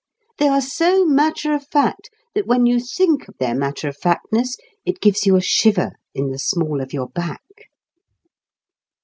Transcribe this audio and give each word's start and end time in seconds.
They 0.39 0.47
are 0.47 0.61
so 0.61 1.05
matter 1.05 1.53
of 1.53 1.67
fact 1.67 2.09
that 2.33 2.47
when 2.47 2.65
you 2.65 2.79
think 2.79 3.27
of 3.27 3.37
their 3.37 3.53
matter 3.53 3.87
of 3.87 3.97
factness 3.97 4.57
it 4.83 4.99
gives 4.99 5.27
you 5.27 5.35
a 5.35 5.41
shiver 5.41 5.91
in 6.15 6.31
the 6.31 6.39
small 6.39 6.81
of 6.81 6.91
your 6.91 7.09
back. 7.09 7.69